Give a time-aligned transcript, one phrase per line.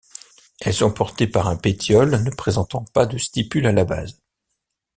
[0.61, 4.19] Elles sont portées par un pétiole ne présentant pas de stipule à la base.